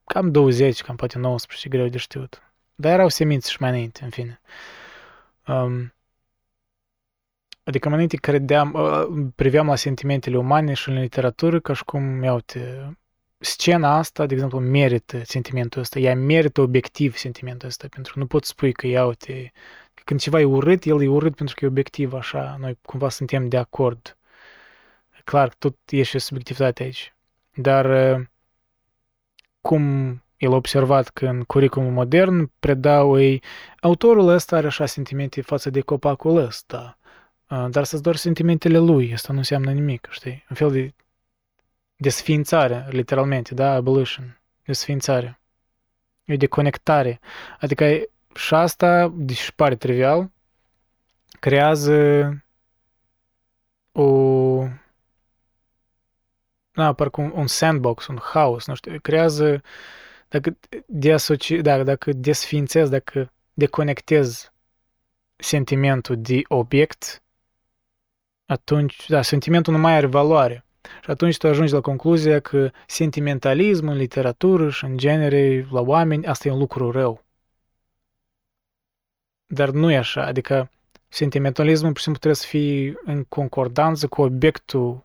[0.05, 2.43] cam 20, cam poate 19, greu de știut.
[2.75, 4.41] Dar erau semințe și mai înainte, în fine.
[5.47, 5.95] Um,
[7.65, 12.23] Adică mai înainte credeam, uh, priveam la sentimentele umane și în literatură ca și cum,
[12.23, 12.97] iau uite,
[13.39, 18.27] scena asta, de exemplu, merită sentimentul ăsta, ea merită obiectiv sentimentul ăsta, pentru că nu
[18.27, 19.53] pot spui că, iau uite,
[20.05, 23.49] când ceva e urât, el e urât pentru că e obiectiv, așa, noi cumva suntem
[23.49, 24.17] de acord.
[25.25, 27.15] Clar, tot e și subiectivitate aici.
[27.55, 28.27] Dar uh,
[29.61, 29.83] cum
[30.37, 33.43] el a observat că în curriculumul modern predau ei,
[33.81, 36.99] autorul ăsta are așa sentimente față de copacul ăsta
[37.47, 40.45] dar să-ți doar sentimentele lui, asta nu înseamnă nimic, știi?
[40.51, 40.95] Un fel de
[41.97, 45.41] desființare, literalmente, da, abolition, desființare.
[46.25, 47.21] E de conectare.
[47.61, 47.85] Adică
[48.35, 50.31] și asta, deși pare trivial,
[51.41, 52.29] creează
[53.93, 54.69] o
[56.75, 59.63] da, parcă un, un sandbox, un haos, nu știu, creează
[60.29, 64.53] dacă deasoci, da, dacă desfințez, dacă deconectez
[65.37, 67.23] sentimentul de obiect,
[68.47, 70.65] atunci, da, sentimentul nu mai are valoare.
[71.03, 76.27] Și atunci tu ajungi la concluzia că sentimentalismul în literatură și în genere la oameni,
[76.27, 77.24] asta e un lucru rău.
[79.55, 80.71] Dar nu e așa, adică
[81.09, 85.05] sentimentalismul pur și simplu trebuie să fie în concordanță cu obiectul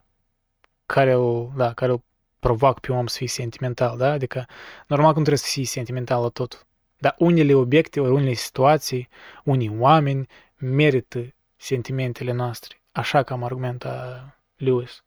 [0.86, 2.02] care îl, da, care îl
[2.40, 4.12] provoacă pe om să fie sentimental, da?
[4.12, 4.46] Adică
[4.88, 6.68] normal că nu trebuie să fie sentimental la tot.
[6.98, 9.10] Dar unele obiecte, ori unele situații,
[9.44, 14.24] unii oameni merită sentimentele noastre așa cam argumenta
[14.56, 15.04] Lewis.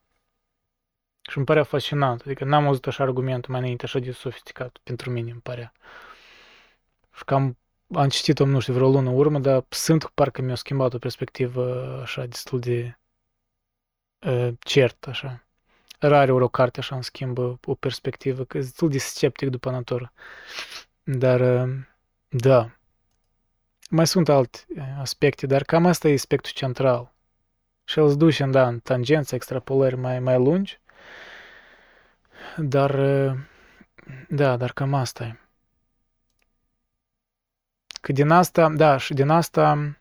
[1.29, 2.21] Și îmi părea fascinant.
[2.21, 5.73] Adică n-am auzit așa argumentul mai înainte, așa de sofisticat pentru mine, îmi părea.
[7.15, 7.57] Și cam
[7.95, 12.25] am citit-o, nu știu, vreo lună urmă, dar sunt parcă mi-a schimbat o perspectivă așa
[12.25, 12.99] destul de
[14.25, 15.43] uh, cert, așa.
[15.99, 19.69] Rare ori o carte așa îmi schimbă o perspectivă, că e destul de sceptic după
[19.71, 20.13] natură.
[21.03, 21.73] Dar, uh,
[22.27, 22.71] da.
[23.89, 24.59] Mai sunt alte
[24.99, 27.13] aspecte, dar cam asta e aspectul central
[27.83, 30.79] și el îți duce, da, în tangență, extrapolări mai, mai lungi,
[32.57, 32.95] dar,
[34.27, 35.42] da, dar cam asta e.
[38.03, 39.97] Că din asta, da, și din asta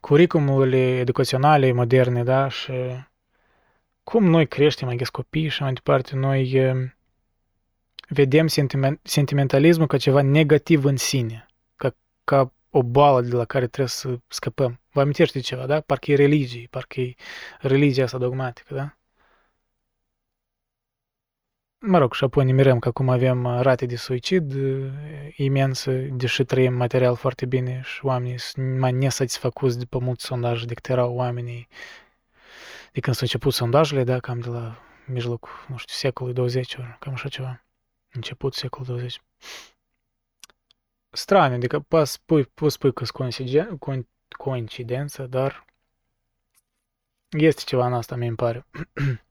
[0.00, 2.72] curicumurile educaționale moderne, da, și
[4.02, 6.72] cum noi creștem, mai copii și mai departe, noi
[8.08, 11.94] vedem sentiment, sentimentalismul ca ceva negativ în sine, ca,
[12.24, 14.80] ca o boală de la care trebuie să scăpăm.
[14.92, 15.80] Vă amintește ceva, da?
[15.80, 17.14] Parcă e religie, parcă e
[17.58, 18.97] religia asta dogmatică, da?
[21.80, 24.54] Mă rog, și apoi ne mirăm că acum avem rate de suicid
[25.36, 30.88] imensă, deși trăim material foarte bine și oamenii sunt mai nesatisfăcuți după mulți sondaje decât
[30.88, 31.68] erau oamenii
[32.92, 37.12] de când s-au început sondajele, da, cam de la mijlocul, nu știu, secolului 20, cam
[37.12, 37.64] așa ceva.
[38.12, 39.22] Început secolul 20
[41.10, 45.64] strane, adică poți spui, poți spui că sunt coincidență, dar
[47.28, 48.66] Este ceva în asta, mi pare.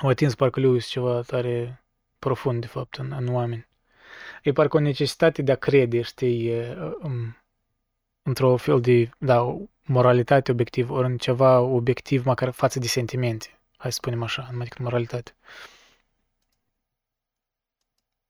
[0.00, 1.84] Au atins parcă Lewis ceva tare
[2.18, 3.68] profund, de fapt, în, în oameni.
[4.42, 6.52] E parcă o necesitate de a crede, știi,
[7.02, 7.36] um,
[8.22, 13.60] într-o fel de, da, moralitate obiectivă, ori în ceva obiectiv măcar față de sentimente.
[13.76, 15.36] Hai să spunem așa, numai decât moralitate.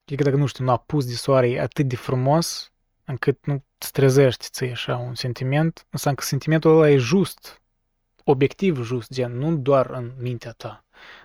[0.05, 2.73] Adică dacă, nu știu, un apus de soare e atât de frumos,
[3.05, 7.63] încât nu îți trezești ți așa un sentiment, înseamnă că sentimentul ăla e just,
[8.25, 10.85] obiectiv just, gen, nu doar în mintea ta.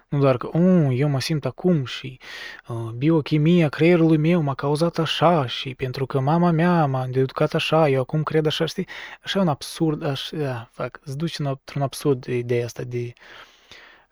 [0.09, 2.19] Nu doar că, oh, eu mă simt acum și
[2.67, 7.89] uh, biochimia creierului meu m-a cauzat așa și pentru că mama mea m-a educat așa,
[7.89, 8.87] eu acum cred așa, știi?
[9.23, 13.13] Așa un absurd, așa, da, fac, îți duci într-un absurd ideea asta de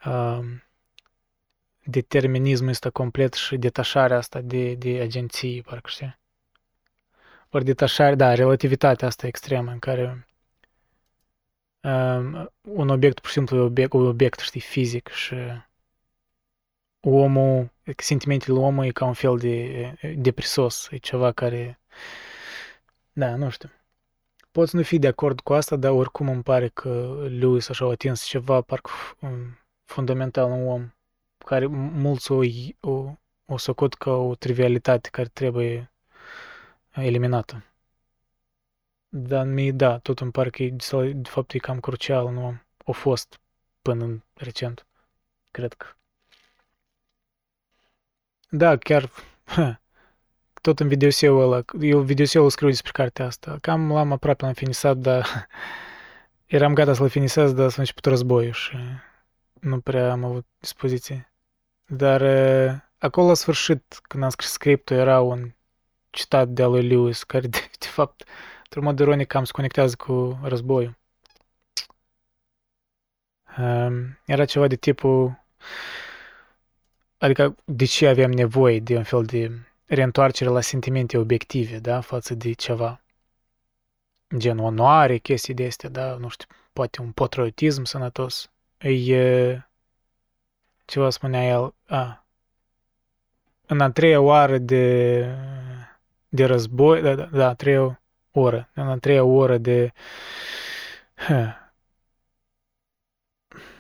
[0.06, 0.40] uh,
[1.84, 6.20] determinismul ăsta complet și detașarea asta de, de agenții, parcă știi?
[7.50, 10.28] Ori detașare, da, relativitatea asta extremă în care
[11.82, 15.36] um, un obiect pur și simplu e obiect, un obiect, știi, fizic și
[17.13, 21.80] omul, sentimentele omului e ca un fel de depresos, e ceva care,
[23.13, 23.70] da, nu știu.
[24.52, 27.89] Poți nu fi de acord cu asta, dar oricum îmi pare că Lewis așa a
[27.89, 28.89] atins ceva parcă
[29.84, 30.91] fundamental în om,
[31.38, 32.41] care mulți o,
[32.80, 33.13] o,
[33.46, 35.91] o socot ca o trivialitate care trebuie
[36.91, 37.63] eliminată.
[39.10, 40.76] Dar mie, da, tot îmi pare că e,
[41.13, 42.60] de fapt e cam crucial în om.
[42.86, 43.39] O fost
[43.82, 44.86] până în recent.
[45.52, 45.88] Cred că
[48.58, 49.10] da, chiar
[50.62, 53.58] tot în videoseul ăla, eu videoseul scriu despre cartea asta.
[53.62, 55.48] Cam l-am aproape la finisat, dar
[56.46, 58.78] eram gata să-l finisez, dar s-a început războiul și
[59.60, 61.34] nu prea am avut dispoziție.
[61.86, 62.22] Dar
[62.98, 65.54] acolo la sfârșit, când am scris scriptul, era un
[66.10, 68.24] citat de al lui Lewis, care de, de fapt,
[68.63, 70.98] într-un mod ironic, cam se conectează cu războiul.
[73.58, 75.46] Um, era ceva de tipul
[77.26, 79.52] Adică de ce avem nevoie de un fel de
[79.86, 83.02] reîntoarcere la sentimente obiective, da, față de ceva.
[84.38, 88.50] Gen onoare, chestii de astea, da, nu știu, poate un patriotism sănătos.
[88.78, 89.60] E,
[90.86, 92.26] ceva spunea el, a,
[93.66, 95.28] în a treia oară de,
[96.30, 99.94] de război, da, da, da, a treia oră, în a treia oră de,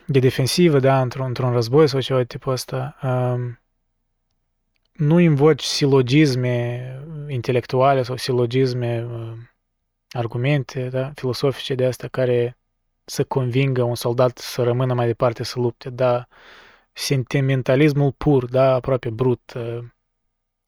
[0.05, 3.59] de defensivă, da, într-un, într-un război sau ceva de tipul ăsta, um,
[4.91, 6.89] nu invoci silogisme
[7.27, 9.37] intelectuale sau silogisme, uh,
[10.09, 12.57] argumente da, filosofice de astea care
[13.05, 16.27] să convingă un soldat să rămână mai departe să lupte, dar
[16.93, 19.83] sentimentalismul pur, da, aproape brut, uh,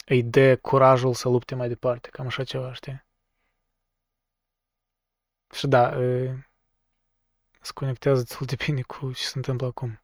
[0.06, 3.06] îi dă curajul să lupte mai departe, cam așa ceva, știi?
[5.54, 6.34] Și da, uh,
[7.68, 10.02] se conectează destul de bine cu ce se întâmplă acum.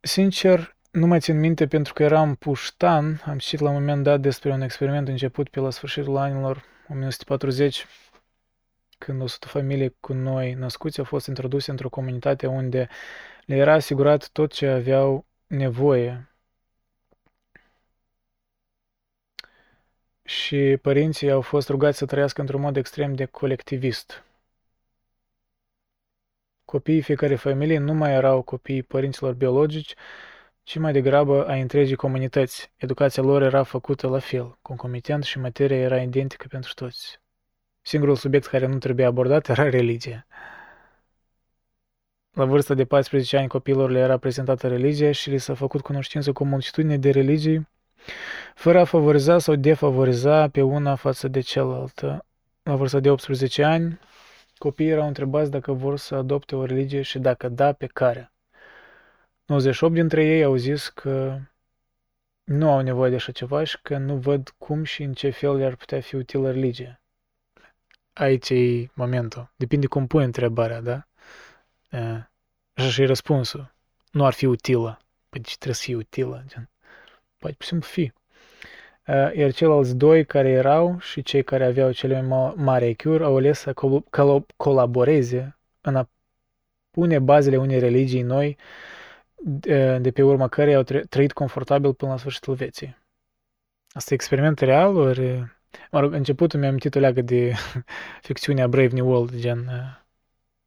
[0.00, 4.20] Sincer, nu mai țin minte pentru că eram puștan, am citit la un moment dat
[4.20, 7.86] despre un experiment început pe la sfârșitul anilor 1940,
[8.98, 12.88] când o sută familii cu noi născuți au fost introduse într-o comunitate unde
[13.44, 16.30] le era asigurat tot ce aveau nevoie
[20.26, 24.24] și părinții au fost rugați să trăiască într-un mod extrem de colectivist.
[26.64, 29.94] Copiii fiecare familie nu mai erau copiii părinților biologici,
[30.62, 32.70] ci mai degrabă a întregii comunități.
[32.76, 37.20] Educația lor era făcută la fel, concomitent și materia era identică pentru toți.
[37.82, 40.26] Singurul subiect care nu trebuia abordat era religia.
[42.32, 46.32] La vârsta de 14 ani copiilor le era prezentată religia și li s-a făcut cunoștință
[46.32, 47.68] cu o multitudine de religii
[48.54, 52.24] fără a favoriza sau defavoriza pe una față de cealaltă.
[52.62, 53.98] La vârsta de 18 ani,
[54.58, 58.32] copiii erau întrebați dacă vor să adopte o religie și dacă da, pe care.
[59.46, 61.38] 98 dintre ei au zis că
[62.44, 65.56] nu au nevoie de așa ceva și că nu văd cum și în ce fel
[65.56, 67.00] le-ar putea fi utilă religia.
[68.12, 69.52] Aici e momentul.
[69.56, 71.06] Depinde cum pui întrebarea, da?
[72.74, 73.74] Așa și răspunsul.
[74.10, 75.00] Nu ar fi utilă.
[75.28, 76.44] Păi ce trebuie să fie utilă?
[76.46, 76.70] Gen
[77.38, 78.12] poate pur și simplu fi.
[79.06, 83.36] Uh, iar ceilalți doi care erau și cei care aveau cele mai mari IQ au
[83.36, 84.04] ales să col-
[84.56, 86.08] colaboreze în a
[86.90, 88.56] pune bazele unei religii noi
[89.44, 92.96] uh, de pe urma care au trăit confortabil până la sfârșitul vieții.
[93.92, 95.54] Asta e experiment real, ori...
[95.90, 97.52] Mă rog, începutul mi-am amintit o leagă de
[98.26, 100.04] ficțiunea Brave New World, gen uh,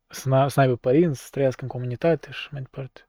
[0.07, 3.08] să, să aibă părinți, să trăiască în comunitate și mai departe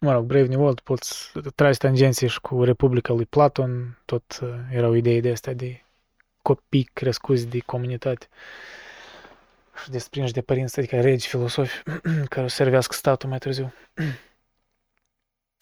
[0.00, 4.48] mă rog, Brave New World, poți tragi tangenții și cu Republica lui Platon, tot uh,
[4.70, 5.82] erau idei de astea de
[6.42, 8.28] copii crescuți de comunitate.
[9.82, 11.82] și desprinși de părinți, adică regi filosofi
[12.32, 13.72] care o servească statul mai târziu.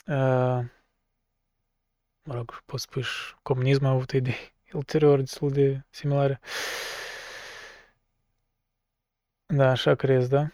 [0.08, 0.64] Uh,
[2.22, 6.40] mă rog, pot spui și comunismul a avut idei ulterior destul de similare.
[9.46, 10.46] Da, așa crezi, da?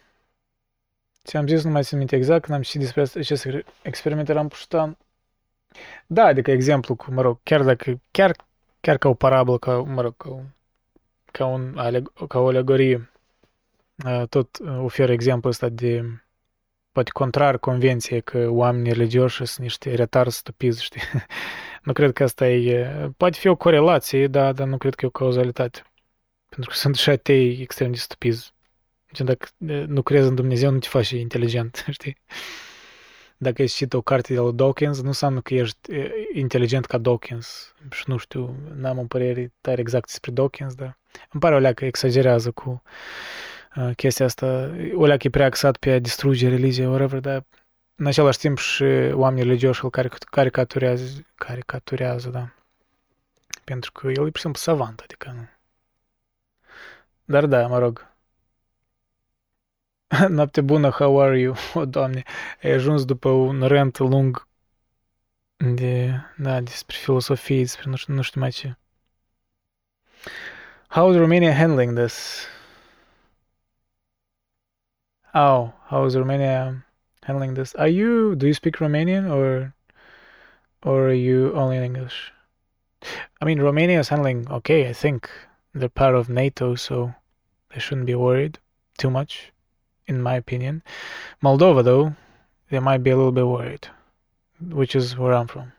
[1.24, 3.46] Ți-am zis, nu mai țin minte exact, când am citit despre acest
[3.82, 4.96] experiment, eram puștan.
[6.06, 8.36] Da, adică exemplu cu, mă rog, chiar dacă, chiar,
[8.80, 10.44] chiar ca o parabolă, ca, mă rog, ca, un,
[11.32, 11.74] ca, un,
[12.28, 13.10] ca o alegorie,
[14.28, 16.04] tot oferă exemplul ăsta de,
[16.92, 21.00] poate contrar convenției că oamenii religioși sunt niște retari stupizi, știi?
[21.84, 25.08] nu cred că asta e, poate fi o corelație, da, dar nu cred că e
[25.08, 25.82] o cauzalitate.
[26.48, 28.53] Pentru că sunt și atei extrem de stupizi.
[29.16, 29.48] Deci dacă
[29.86, 32.16] nu crezi în Dumnezeu, nu te faci inteligent, știi?
[33.36, 35.90] Dacă ești citit o carte de la Dawkins, nu înseamnă că ești
[36.32, 37.74] inteligent ca Dawkins.
[37.90, 40.98] Și nu știu, n-am o părere tare exact despre Dawkins, dar
[41.30, 42.82] îmi pare o leacă exagerează cu
[43.76, 44.70] uh, chestia asta.
[44.94, 47.44] O leacă e prea axat pe a distruge religia, whatever, dar
[47.96, 49.90] în același timp și oamenii religioși îl
[50.30, 52.54] caricaturează, caricaturează, da.
[53.64, 55.48] Pentru că el e, pur și simplu, savant, adică nu.
[57.24, 58.13] Dar da, mă rog,
[60.98, 61.54] How are you?
[61.74, 62.22] O, Doamne,
[62.62, 64.48] ai ajuns după un rent lung
[65.56, 68.22] de, da, despre filosofie, despre nu.
[70.88, 72.46] How is Romania handling this?
[75.32, 75.74] How?
[75.88, 76.84] How is Romania
[77.22, 77.74] handling this?
[77.74, 79.74] Are you, do you speak Romanian or,
[80.82, 82.32] or are you only in English?
[83.40, 85.28] I mean, Romania is handling okay, I think.
[85.72, 87.14] They're part of NATO, so
[87.70, 88.58] they shouldn't be worried
[88.96, 89.53] too much.
[90.04, 90.82] In my opinion.
[91.38, 92.12] Moldova, though,
[92.68, 93.88] they might be a little bit worried,
[94.72, 95.72] which is where I'm from.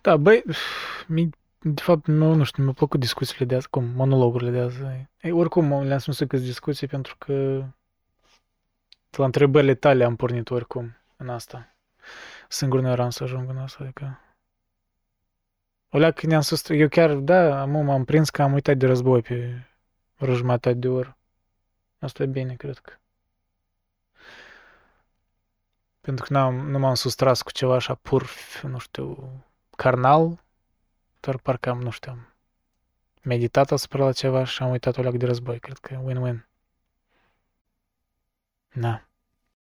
[0.00, 0.44] Da, băi,
[1.06, 4.78] mi, de fapt, nu, nu știu, mi-au plăcut discuțiile de azi, cum, monologurile de azi.
[5.20, 7.32] Ei, oricum, le-am spus că discuții pentru că
[9.10, 11.74] de la întrebările tale am pornit oricum în asta.
[12.48, 14.20] Singur nu eram să ajung în asta, adică...
[15.90, 16.68] O leacă ne-am sus...
[16.68, 19.66] Eu chiar, da, am, m-am prins că am uitat de război pe
[20.16, 21.16] vreo jumătate de oră.
[22.02, 22.92] Asta e bine, cred că.
[26.00, 28.30] Pentru că n-am, nu m-am sustras cu ceva așa pur,
[28.62, 29.30] nu știu,
[29.76, 30.44] carnal,
[31.20, 32.26] doar parcă am, nu știu, am
[33.22, 35.58] meditat asupra la ceva și am uitat o leac de război.
[35.58, 36.46] Cred că win-win.
[38.72, 39.06] Da.